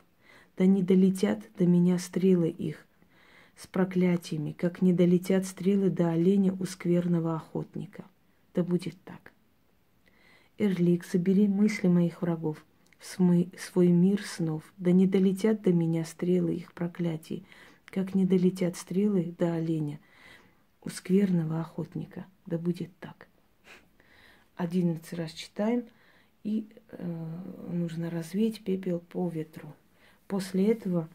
Да 0.57 0.67
не 0.67 0.83
долетят 0.83 1.41
до 1.59 1.67
меня 1.67 1.99
стрелы 1.99 2.49
их 2.49 2.87
с 3.57 3.67
проклятиями, 3.67 4.53
как 4.53 4.81
не 4.81 4.93
долетят 4.93 5.47
стрелы 5.47 5.91
до 5.91 6.11
оленя 6.11 6.55
у 6.59 6.65
скверного 6.65 7.37
охотника. 7.37 8.05
Да 8.55 8.63
будет 8.63 8.97
так. 9.05 9.33
Эрлик, 10.59 11.05
собери 11.05 11.49
мысли 11.49 11.89
моих 11.89 12.23
врагов 12.23 12.65
в 12.99 13.07
свой 13.07 13.89
мир 13.89 14.23
снов. 14.23 14.63
Да 14.77 14.93
не 14.93 15.07
долетят 15.07 15.63
до 15.63 15.73
меня 15.73 16.05
стрелы 16.05 16.55
их 16.55 16.73
проклятий, 16.73 17.45
как 17.91 18.15
не 18.15 18.25
долетят 18.25 18.77
стрелы 18.77 19.35
до 19.39 19.55
оленя 19.55 20.01
у 20.83 20.89
скверного 20.89 21.61
охотника. 21.61 22.27
Да 22.47 22.59
будет 22.59 22.91
так. 22.99 23.29
Одиннадцать 24.57 25.15
раз 25.15 25.33
читаем, 25.33 25.85
и 26.43 26.69
э, 26.91 27.39
нужно 27.71 28.11
развеять 28.11 28.63
пепел 28.63 29.01
по 29.01 29.29
ветру. 29.29 29.75
После 30.27 30.71
этого 30.71 31.09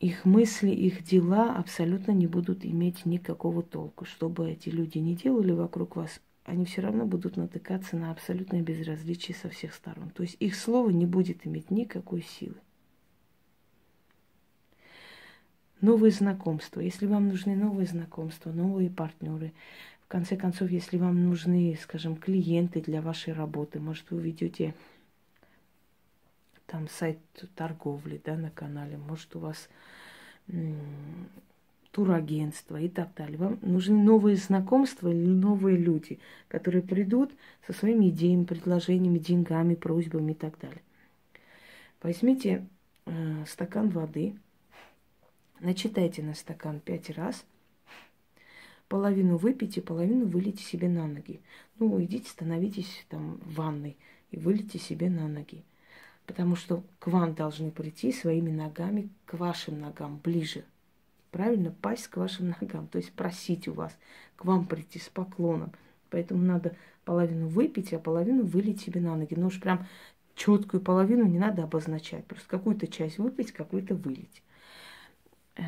их 0.00 0.24
мысли, 0.24 0.70
их 0.70 1.04
дела 1.04 1.56
абсолютно 1.56 2.12
не 2.12 2.26
будут 2.26 2.64
иметь 2.64 3.06
никакого 3.06 3.62
толку. 3.62 4.04
Что 4.04 4.28
бы 4.28 4.50
эти 4.50 4.68
люди 4.68 4.98
не 4.98 5.14
делали 5.14 5.52
вокруг 5.52 5.96
вас, 5.96 6.20
они 6.44 6.64
все 6.64 6.82
равно 6.82 7.06
будут 7.06 7.36
натыкаться 7.36 7.96
на 7.96 8.10
абсолютное 8.10 8.62
безразличие 8.62 9.34
со 9.34 9.48
всех 9.48 9.74
сторон. 9.74 10.10
То 10.10 10.22
есть 10.22 10.36
их 10.38 10.54
слово 10.54 10.90
не 10.90 11.06
будет 11.06 11.46
иметь 11.46 11.70
никакой 11.70 12.22
силы. 12.22 12.56
Новые 15.80 16.10
знакомства. 16.10 16.80
Если 16.80 17.06
вам 17.06 17.28
нужны 17.28 17.54
новые 17.54 17.86
знакомства, 17.86 18.50
новые 18.50 18.90
партнеры, 18.90 19.52
в 20.04 20.08
конце 20.08 20.36
концов, 20.36 20.70
если 20.70 20.96
вам 20.96 21.24
нужны, 21.24 21.76
скажем, 21.82 22.16
клиенты 22.16 22.80
для 22.80 23.02
вашей 23.02 23.32
работы, 23.32 23.80
может, 23.80 24.10
вы 24.10 24.22
ведете 24.22 24.74
там 26.66 26.88
сайт 26.88 27.18
торговли, 27.54 28.20
да, 28.24 28.36
на 28.36 28.50
канале, 28.50 28.96
может, 28.96 29.34
у 29.36 29.40
вас 29.40 29.68
турагентства 31.96 32.78
и 32.78 32.88
так 32.88 33.08
далее. 33.14 33.38
Вам 33.38 33.58
нужны 33.62 33.96
новые 33.96 34.36
знакомства 34.36 35.08
или 35.08 35.26
новые 35.26 35.78
люди, 35.78 36.18
которые 36.48 36.82
придут 36.82 37.32
со 37.66 37.72
своими 37.72 38.10
идеями, 38.10 38.44
предложениями, 38.44 39.18
деньгами, 39.18 39.74
просьбами 39.74 40.32
и 40.32 40.34
так 40.34 40.58
далее. 40.58 40.82
Возьмите 42.02 42.66
э, 43.06 43.44
стакан 43.46 43.88
воды, 43.88 44.36
начитайте 45.60 46.22
на 46.22 46.34
стакан 46.34 46.80
пять 46.80 47.10
раз, 47.10 47.44
половину 48.88 49.36
выпейте, 49.36 49.82
половину 49.82 50.26
вылейте 50.26 50.62
себе 50.62 50.88
на 50.88 51.06
ноги. 51.06 51.40
Ну, 51.78 52.02
идите, 52.02 52.28
становитесь 52.28 53.04
там 53.08 53.38
в 53.38 53.54
ванной 53.54 53.96
и 54.30 54.38
вылейте 54.38 54.78
себе 54.78 55.10
на 55.10 55.28
ноги. 55.28 55.64
Потому 56.26 56.56
что 56.56 56.82
к 56.98 57.06
вам 57.06 57.34
должны 57.34 57.70
прийти 57.70 58.12
своими 58.12 58.50
ногами 58.50 59.08
к 59.26 59.34
вашим 59.34 59.80
ногам 59.80 60.20
ближе– 60.22 60.64
правильно, 61.36 61.70
пасть 61.82 62.08
к 62.08 62.16
вашим 62.16 62.54
ногам, 62.58 62.86
то 62.86 62.96
есть 62.96 63.12
просить 63.12 63.68
у 63.68 63.74
вас, 63.74 63.94
к 64.36 64.46
вам 64.46 64.64
прийти 64.64 64.98
с 64.98 65.10
поклоном. 65.10 65.70
Поэтому 66.08 66.42
надо 66.42 66.74
половину 67.04 67.46
выпить, 67.48 67.92
а 67.92 67.98
половину 67.98 68.42
вылить 68.42 68.80
себе 68.80 69.02
на 69.02 69.14
ноги. 69.16 69.34
Но 69.34 69.48
уж 69.48 69.60
прям 69.60 69.86
четкую 70.34 70.80
половину 70.80 71.26
не 71.26 71.38
надо 71.38 71.64
обозначать. 71.64 72.24
Просто 72.24 72.48
какую-то 72.48 72.86
часть 72.86 73.18
выпить, 73.18 73.52
какую-то 73.52 73.94
вылить. 73.94 74.42
Э, 75.56 75.62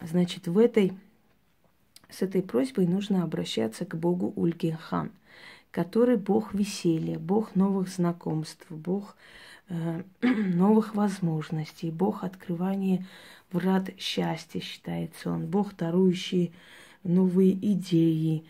значит, 0.00 0.46
в 0.46 0.58
этой, 0.58 0.92
с 2.08 2.22
этой 2.22 2.42
просьбой 2.42 2.86
нужно 2.86 3.22
обращаться 3.22 3.84
к 3.84 3.96
Богу 3.96 4.32
Ульгенхан, 4.36 5.10
который 5.70 6.16
Бог 6.16 6.54
веселья, 6.54 7.18
Бог 7.18 7.54
новых 7.54 7.88
знакомств, 7.88 8.66
Бог 8.70 9.16
э, 9.68 10.02
новых 10.22 10.94
возможностей, 10.94 11.90
Бог 11.90 12.24
открывания 12.24 13.06
врат 13.50 13.90
счастья, 13.98 14.60
считается 14.60 15.30
он, 15.30 15.46
Бог, 15.46 15.76
дарующий 15.76 16.52
новые 17.04 17.52
идеи, 17.52 18.44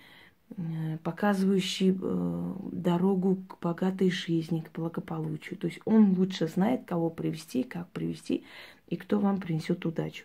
показывающий 1.03 1.99
э, 2.01 2.55
дорогу 2.73 3.37
к 3.49 3.59
богатой 3.61 4.11
жизни, 4.11 4.61
к 4.61 4.73
благополучию. 4.73 5.59
То 5.59 5.67
есть 5.67 5.81
он 5.85 6.15
лучше 6.17 6.47
знает, 6.47 6.85
кого 6.85 7.11
привести, 7.11 7.65
как 7.65 7.89
привести 7.91 8.45
и 8.89 8.97
кто 8.97 9.19
вам 9.19 9.41
принесет 9.41 9.85
удачу. 9.85 10.25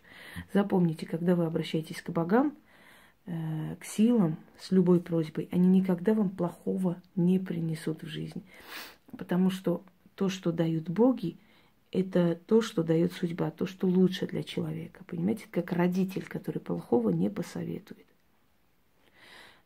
Запомните, 0.53 1.05
когда 1.05 1.35
вы 1.35 1.45
обращаетесь 1.45 2.01
к 2.01 2.09
богам, 2.11 2.53
э, 3.25 3.75
к 3.79 3.85
силам 3.85 4.37
с 4.59 4.71
любой 4.71 4.99
просьбой, 4.99 5.49
они 5.51 5.79
никогда 5.79 6.13
вам 6.13 6.29
плохого 6.29 7.01
не 7.15 7.39
принесут 7.39 8.03
в 8.03 8.07
жизнь. 8.07 8.43
Потому 9.17 9.49
что 9.49 9.83
то, 10.15 10.29
что 10.29 10.51
дают 10.51 10.89
боги, 10.89 11.37
это 11.91 12.39
то, 12.45 12.61
что 12.61 12.83
дает 12.83 13.13
судьба, 13.13 13.49
то, 13.49 13.65
что 13.65 13.87
лучше 13.87 14.27
для 14.27 14.43
человека. 14.43 15.03
Понимаете, 15.07 15.45
как 15.49 15.71
родитель, 15.71 16.25
который 16.27 16.59
плохого 16.59 17.09
не 17.09 17.29
посоветует. 17.29 18.05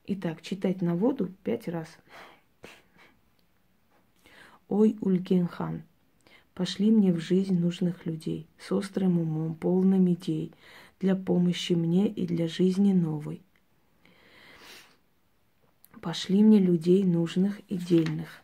Итак, 0.05 0.41
читать 0.41 0.81
на 0.81 0.95
воду 0.95 1.31
пять 1.43 1.69
раз. 1.69 1.87
Ой, 4.67 4.97
Ульгенхан, 4.99 5.83
пошли 6.53 6.91
мне 6.91 7.13
в 7.13 7.19
жизнь 7.19 7.57
нужных 7.57 8.05
людей, 8.05 8.45
с 8.59 8.73
острым 8.73 9.17
умом, 9.17 9.55
полным 9.55 10.11
идей, 10.11 10.51
для 10.99 11.15
помощи 11.15 11.71
мне 11.71 12.09
и 12.09 12.27
для 12.27 12.49
жизни 12.49 12.91
новой. 12.91 13.41
Пошли 16.01 16.43
мне 16.43 16.59
людей 16.59 17.05
нужных 17.05 17.61
и 17.69 17.77
дельных. 17.77 18.41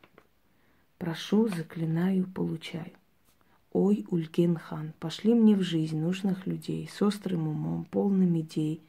Прошу, 0.98 1.50
заклинаю, 1.50 2.26
получаю. 2.26 2.94
Ой, 3.74 4.06
Ульген-хан, 4.10 4.94
пошли 5.02 5.34
мне 5.34 5.58
в 5.58 5.62
жизнь 5.62 6.00
нужных 6.00 6.48
людей 6.48 6.90
с 6.90 7.02
острым 7.02 7.50
умом, 7.50 7.84
полным 7.84 8.40
идей, 8.40 8.82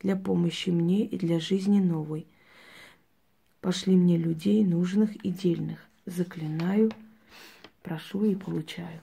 для 0.00 0.16
помощи 0.16 0.70
мне 0.70 1.04
и 1.04 1.18
для 1.18 1.40
жизни 1.40 1.80
новой. 1.80 2.26
Пошли 3.60 3.96
мне 3.96 4.16
людей 4.16 4.64
нужных 4.64 5.16
и 5.16 5.30
дельных. 5.30 5.78
Заклинаю, 6.04 6.92
прошу 7.82 8.24
и 8.24 8.34
получаю. 8.34 9.00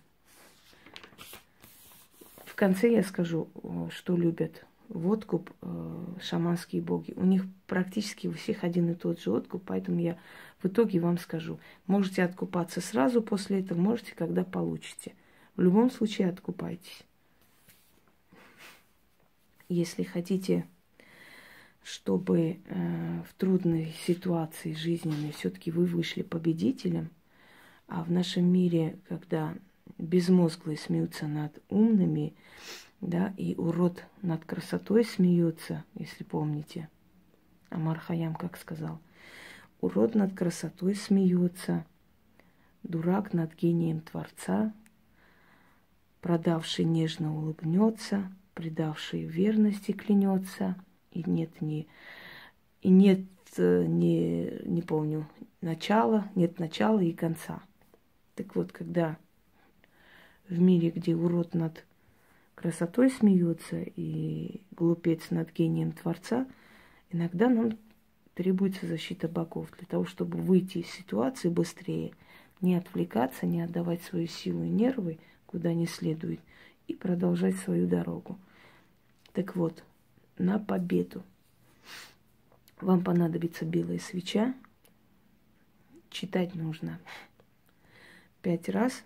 В 2.45 2.55
конце 2.55 2.91
я 2.91 3.03
скажу, 3.03 3.49
что 3.91 4.15
любят 4.15 4.65
водку 4.87 5.43
э, 5.61 6.05
шаманские 6.21 6.81
боги. 6.81 7.13
У 7.15 7.25
них 7.25 7.45
практически 7.67 8.27
у 8.27 8.31
всех 8.33 8.63
один 8.63 8.91
и 8.91 8.93
тот 8.93 9.19
же 9.19 9.31
откуп, 9.31 9.63
поэтому 9.65 9.99
я 9.99 10.17
в 10.61 10.67
итоге 10.67 10.99
вам 10.99 11.17
скажу. 11.17 11.59
Можете 11.87 12.23
откупаться 12.23 12.79
сразу 12.79 13.21
после 13.21 13.59
этого, 13.59 13.79
можете, 13.79 14.13
когда 14.15 14.43
получите– 14.43 15.13
в 15.55 15.61
любом 15.61 15.91
случае 15.91 16.29
откупайтесь. 16.29 17.03
Если 19.69 20.03
хотите, 20.03 20.67
чтобы 21.83 22.59
э, 22.65 23.21
в 23.29 23.33
трудной 23.35 23.93
ситуации 24.05 24.73
жизненной 24.73 25.31
все-таки 25.31 25.71
вы 25.71 25.85
вышли 25.85 26.21
победителем, 26.21 27.09
а 27.87 28.03
в 28.03 28.11
нашем 28.11 28.45
мире, 28.45 28.97
когда 29.07 29.55
безмозглые 29.97 30.77
смеются 30.77 31.27
над 31.27 31.61
умными, 31.69 32.33
да, 33.01 33.33
и 33.37 33.55
урод 33.55 34.03
над 34.21 34.45
красотой 34.45 35.03
смеется, 35.03 35.83
если 35.95 36.23
помните, 36.23 36.89
Амар 37.69 37.99
Хаям 37.99 38.33
как 38.35 38.57
сказал, 38.57 38.99
урод 39.81 40.15
над 40.15 40.33
красотой 40.33 40.95
смеется, 40.95 41.85
дурак 42.83 43.33
над 43.33 43.53
гением 43.55 44.01
Творца 44.01 44.73
Продавший 46.23 46.85
нежно 46.85 47.35
улыбнется, 47.35 48.31
предавший 48.53 49.23
верности 49.23 49.91
клянется, 49.91 50.77
и 51.13 51.23
нет 51.29 51.61
ни, 51.61 51.87
и 52.81 52.89
нет 52.89 53.21
э, 53.57 53.85
не, 53.85 54.61
не 54.65 54.81
помню, 54.81 55.27
начала, 55.61 56.29
нет 56.35 56.59
начала 56.59 56.99
и 56.99 57.13
конца. 57.13 57.61
Так 58.35 58.55
вот, 58.55 58.71
когда 58.71 59.17
в 60.49 60.59
мире, 60.59 60.89
где 60.89 61.15
урод 61.15 61.53
над 61.53 61.85
красотой 62.55 63.09
смеется 63.09 63.81
и 63.81 64.61
глупец 64.71 65.29
над 65.29 65.53
гением 65.53 65.91
Творца, 65.91 66.47
иногда 67.11 67.49
нам 67.49 67.77
требуется 68.33 68.87
защита 68.87 69.27
богов 69.27 69.69
для 69.77 69.85
того, 69.85 70.05
чтобы 70.05 70.37
выйти 70.39 70.79
из 70.79 70.87
ситуации 70.87 71.49
быстрее, 71.49 72.13
не 72.61 72.75
отвлекаться, 72.75 73.45
не 73.45 73.61
отдавать 73.61 74.01
свою 74.01 74.27
силу 74.27 74.63
и 74.63 74.69
нервы– 74.69 75.19
куда 75.53 75.71
не 75.75 75.85
следует, 75.85 76.39
и 76.87 76.95
продолжать 76.95 77.55
свою 77.57 77.87
дорогу. 77.87 78.39
Так 79.33 79.55
вот, 79.55 79.83
на 80.37 80.59
победу 80.59 81.23
вам 82.81 83.03
понадобится 83.03 83.65
белая 83.65 83.99
свеча. 83.99 84.53
Читать 86.09 86.53
нужно 86.53 86.99
пять 88.41 88.69
раз. 88.69 89.03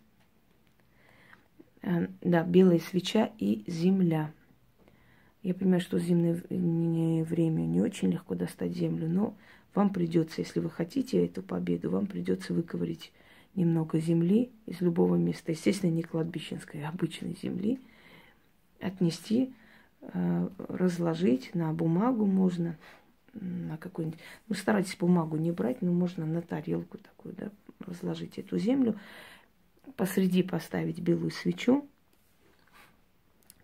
Э, 1.82 2.08
да, 2.22 2.44
белая 2.44 2.80
свеча 2.80 3.32
и 3.38 3.64
земля. 3.68 4.32
Я 5.44 5.54
понимаю, 5.54 5.80
что 5.80 6.00
зимнее 6.00 7.24
время 7.24 7.62
не 7.62 7.82
очень 7.82 8.12
легко 8.12 8.36
достать 8.36 8.74
землю, 8.74 9.08
но 9.08 9.38
вам 9.74 9.92
придется, 9.92 10.42
если 10.42 10.60
вы 10.60 10.70
хотите 10.70 11.24
эту 11.24 11.42
победу, 11.44 11.92
вам 11.92 12.08
придется 12.08 12.54
выковырить 12.54 13.14
немного 13.56 14.00
земли 14.00 14.52
из 14.66 14.82
любого 14.82 15.16
места, 15.16 15.52
естественно, 15.52 15.92
не 15.92 16.04
кладбищенской, 16.04 16.84
а 16.84 16.90
обычной 16.90 17.38
земли, 17.42 17.80
отнести, 18.80 19.54
разложить 20.02 21.54
на 21.56 21.74
бумагу 21.74 22.26
можно, 22.26 22.78
на 23.34 23.78
какую-нибудь... 23.78 24.20
Ну, 24.48 24.56
старайтесь 24.56 24.96
бумагу 24.96 25.38
не 25.38 25.52
брать, 25.52 25.82
но 25.82 25.92
можно 25.92 26.26
на 26.26 26.42
тарелку 26.42 26.98
такую, 26.98 27.36
да, 27.36 27.52
разложить 27.80 28.38
эту 28.38 28.58
землю. 28.58 28.98
Посреди 29.96 30.44
поставить 30.44 31.00
белую 31.00 31.32
свечу, 31.32 31.88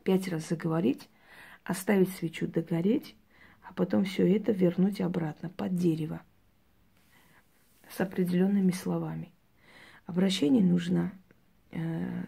пять 0.04 0.28
раз 0.28 0.50
заговорить, 0.50 1.10
оставить 1.64 2.10
свечу 2.10 2.48
догореть, 2.48 3.16
а 3.64 3.74
потом 3.74 4.06
все 4.06 4.36
это 4.36 4.52
вернуть 4.52 5.02
обратно 5.02 5.50
под 5.50 5.76
дерево 5.76 6.22
с 7.90 8.02
определенными 8.02 8.72
словами. 8.72 9.32
Обращение 10.06 10.64
нужно, 10.64 11.14
э, 11.72 12.24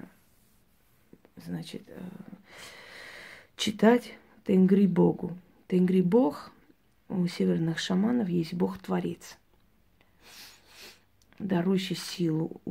значит, 1.36 1.84
э, 1.88 2.02
читать 3.56 4.14
Тенгри 4.44 4.88
Богу. 4.88 5.38
Тенгри 5.68 6.02
Бог 6.02 6.52
у 7.10 7.28
северных 7.28 7.80
шаманов 7.80 8.30
есть 8.30 8.54
Бог-творец, 8.54 9.38
дарующий 11.40 11.96
силу, 11.96 12.62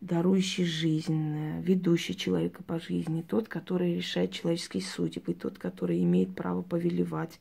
дарующий 0.00 0.64
жизнь, 0.64 1.60
ведущий 1.60 2.16
человека 2.16 2.62
по 2.62 2.78
жизни, 2.78 3.22
тот, 3.22 3.48
который 3.48 3.96
решает 3.96 4.32
человеческие 4.32 4.82
судьбы, 4.82 5.34
тот, 5.34 5.58
который 5.58 6.02
имеет 6.02 6.34
право 6.34 6.62
повелевать. 6.62 7.40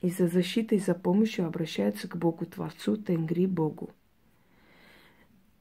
И 0.00 0.10
за 0.10 0.26
защитой, 0.26 0.78
за 0.78 0.94
помощью 0.94 1.46
обращаются 1.46 2.08
к 2.08 2.16
Богу 2.16 2.44
Творцу, 2.46 2.96
Тенгри 2.96 3.46
Богу. 3.46 3.90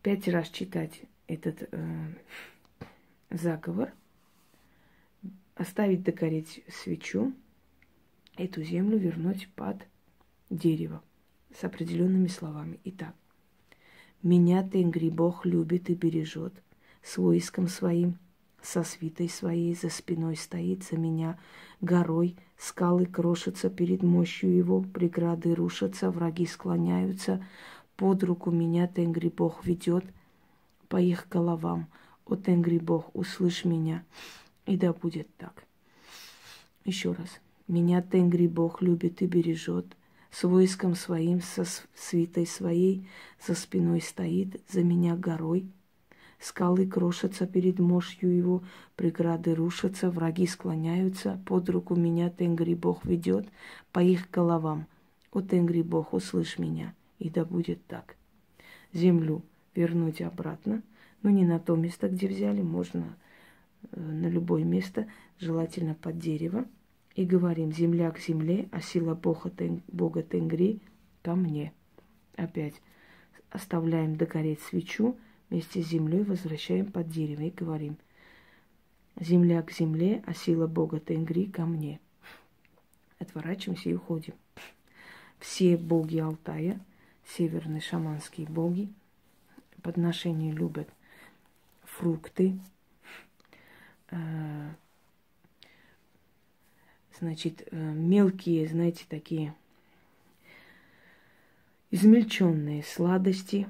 Пять 0.02 0.28
раз 0.28 0.50
читать 0.50 1.02
этот 1.28 1.70
э, 1.72 2.14
заговор, 3.30 3.94
оставить 5.62 6.04
догореть 6.04 6.64
свечу, 6.68 7.34
эту 8.36 8.64
землю 8.64 8.98
вернуть 8.98 9.48
под 9.56 9.78
дерево 10.50 11.04
с 11.56 11.64
определенными 11.64 12.28
словами. 12.28 12.80
Итак, 12.84 13.14
меня 14.24 14.68
Тенгри 14.68 15.10
Бог 15.10 15.46
любит 15.46 15.90
и 15.90 15.94
бережет, 15.94 16.54
с 17.04 17.18
войском 17.18 17.68
своим, 17.68 18.18
со 18.62 18.84
свитой 18.84 19.30
своей 19.30 19.76
за 19.76 19.90
спиной 19.90 20.36
стоит 20.36 20.84
за 20.84 20.98
меня 20.98 21.40
горой, 21.80 22.36
скалы 22.58 23.06
крошатся 23.06 23.70
перед 23.70 24.02
мощью 24.02 24.56
его, 24.56 24.82
преграды 24.82 25.54
рушатся, 25.54 26.10
враги 26.10 26.48
склоняются, 26.48 27.46
под 27.98 28.24
руку 28.24 28.50
меня 28.50 28.88
Тенгри 28.88 29.30
Бог 29.30 29.64
ведет 29.64 30.06
по 30.90 30.98
их 30.98 31.28
головам. 31.30 31.88
О, 32.26 32.36
Тенгри 32.36 32.80
Бог, 32.80 33.12
услышь 33.14 33.64
меня, 33.66 34.04
и 34.66 34.78
да 34.78 34.94
будет 34.94 35.28
так. 35.38 35.66
Еще 36.86 37.12
раз. 37.12 37.40
Меня 37.68 38.02
Тенгри 38.02 38.48
Бог 38.48 38.82
любит 38.82 39.22
и 39.22 39.28
бережет, 39.28 39.96
с 40.32 40.44
войском 40.44 40.96
своим, 40.96 41.42
со 41.42 41.64
свитой 41.94 42.48
своей, 42.48 43.08
за 43.46 43.56
спиной 43.56 44.02
стоит, 44.02 44.62
за 44.70 44.84
меня 44.84 45.16
горой. 45.16 45.68
Скалы 46.40 46.88
крошатся 46.88 47.46
перед 47.46 47.80
мощью 47.80 48.36
его, 48.36 48.64
преграды 48.96 49.54
рушатся, 49.54 50.10
враги 50.10 50.48
склоняются, 50.48 51.40
под 51.46 51.70
руку 51.70 51.96
меня 51.96 52.30
Тенгри 52.30 52.74
Бог 52.74 53.06
ведет 53.06 53.48
по 53.92 54.00
их 54.00 54.30
головам. 54.32 54.88
О, 55.32 55.42
Тенгри 55.42 55.84
Бог, 55.84 56.14
услышь 56.14 56.58
меня, 56.58 56.96
и 57.20 57.30
да 57.30 57.46
будет 57.46 57.86
так. 57.86 58.16
Землю 58.92 59.44
вернуть 59.76 60.22
обратно, 60.22 60.82
но 61.22 61.30
не 61.30 61.46
на 61.46 61.60
то 61.60 61.76
место, 61.76 62.10
где 62.10 62.28
взяли, 62.28 62.62
можно 62.62 63.16
на 63.92 64.28
любое 64.28 64.64
место, 64.64 65.08
желательно 65.40 65.96
под 65.96 66.18
дерево 66.20 66.66
и 67.16 67.26
говорим 67.26 67.72
земля 67.72 68.12
к 68.12 68.20
земле, 68.20 68.70
а 68.72 68.82
сила 68.82 69.16
Бога, 69.16 69.50
тен, 69.50 69.82
Бога 69.88 70.24
Тенгри 70.24 70.82
ко 71.22 71.36
мне. 71.36 71.74
Опять 72.36 72.82
оставляем 73.50 74.16
догореть 74.16 74.62
свечу, 74.62 75.18
вместе 75.50 75.82
с 75.82 75.88
землей 75.88 76.24
возвращаем 76.24 76.92
под 76.92 77.10
дерево 77.10 77.42
и 77.42 77.50
говорим 77.50 77.98
земля 79.20 79.62
к 79.62 79.72
земле, 79.72 80.24
а 80.26 80.34
сила 80.34 80.68
Бога 80.68 81.00
Тенгри 81.00 81.46
ко 81.46 81.66
мне. 81.66 82.00
Отворачиваемся 83.20 83.90
и 83.90 83.94
уходим. 83.94 84.34
Все 85.40 85.76
боги 85.76 86.18
Алтая, 86.18 86.80
северные 87.26 87.82
шаманские 87.82 88.48
боги, 88.48 88.90
подношения 89.82 90.52
любят 90.52 90.90
фрукты, 91.84 92.50
э, 92.50 92.81
значит, 97.22 97.68
э, 97.72 97.76
мелкие, 97.76 98.68
знаете, 98.68 99.06
такие 99.08 99.54
измельченные 101.92 102.84
сладости, 102.84 103.68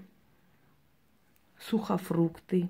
сухофрукты, 1.59 2.69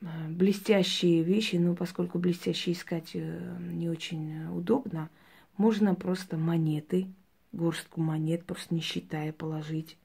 э, 0.00 0.28
блестящие 0.28 1.22
вещи, 1.22 1.56
но 1.56 1.74
поскольку 1.74 2.18
блестящие 2.18 2.74
искать 2.74 3.12
э, 3.14 3.56
не 3.60 3.88
очень 3.88 4.46
удобно, 4.48 5.08
можно 5.56 5.94
просто 5.94 6.36
монеты, 6.36 7.06
горстку 7.52 8.00
монет, 8.00 8.44
просто 8.44 8.74
не 8.74 8.80
считая, 8.80 9.32
положить. 9.32 9.96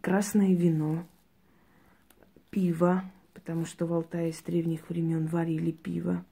Красное 0.00 0.54
вино, 0.54 1.06
пиво, 2.52 3.02
потому 3.32 3.64
что 3.64 3.86
в 3.86 3.92
Алтае 3.92 4.32
с 4.32 4.42
древних 4.42 4.88
времен 4.88 5.26
варили 5.26 5.72
пиво. 5.72 6.24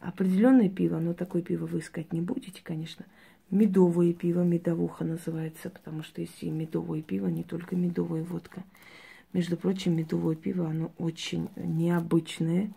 Определенное 0.00 0.70
пиво, 0.70 0.98
но 0.98 1.12
такое 1.12 1.42
пиво 1.42 1.66
вы 1.66 1.80
искать 1.80 2.12
не 2.12 2.22
будете, 2.22 2.62
конечно. 2.64 3.04
Медовое 3.50 4.12
пиво, 4.12 4.42
медовуха 4.42 5.04
называется, 5.04 5.70
потому 5.70 6.02
что 6.02 6.22
есть 6.22 6.42
и 6.42 6.50
медовое 6.50 7.02
пиво, 7.02 7.28
не 7.28 7.44
только 7.44 7.76
медовая 7.76 8.24
водка. 8.24 8.64
Между 9.32 9.56
прочим, 9.56 9.94
медовое 9.94 10.36
пиво, 10.36 10.68
оно 10.68 10.90
очень 10.98 11.50
необычное. 11.56 12.72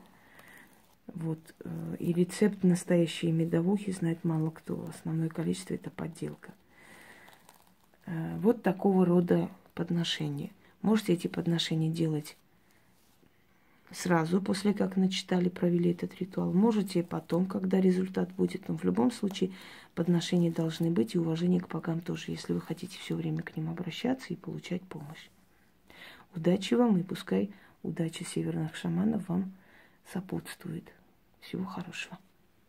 Вот. 1.07 1.39
Э, 1.63 1.95
и 1.97 2.11
рецепт 2.11 2.63
настоящей 2.63 3.31
медовухи 3.31 3.91
знает 3.91 4.23
мало 4.23 4.49
кто. 4.49 4.85
Основное 4.89 5.29
количество 5.29 5.73
это 5.73 5.89
подделка. 5.89 6.53
Э, 8.05 8.37
вот 8.39 8.61
такого 8.63 9.05
рода 9.05 9.49
подношения. 9.73 10.51
Можете 10.81 11.13
эти 11.13 11.27
подношения 11.27 11.89
делать 11.89 12.35
сразу 13.91 14.41
после 14.41 14.73
как 14.73 14.95
начитали, 14.95 15.49
провели 15.49 15.91
этот 15.91 16.19
ритуал. 16.19 16.53
Можете 16.53 17.03
потом, 17.03 17.45
когда 17.45 17.79
результат 17.81 18.31
будет. 18.33 18.67
Но 18.67 18.77
в 18.77 18.83
любом 18.83 19.11
случае 19.11 19.51
подношения 19.95 20.51
должны 20.51 20.91
быть 20.91 21.15
и 21.15 21.19
уважение 21.19 21.59
к 21.59 21.67
богам 21.67 22.01
тоже, 22.01 22.25
если 22.27 22.53
вы 22.53 22.61
хотите 22.61 22.97
все 22.99 23.15
время 23.15 23.41
к 23.41 23.55
ним 23.55 23.69
обращаться 23.69 24.33
и 24.33 24.37
получать 24.37 24.81
помощь. 24.83 25.29
Удачи 26.35 26.75
вам 26.75 26.97
и 26.97 27.03
пускай 27.03 27.51
удача 27.83 28.23
северных 28.23 28.75
шаманов 28.75 29.27
вам 29.27 29.53
сопутствует. 30.11 30.93
Всего 31.41 31.65
хорошего. 31.65 32.17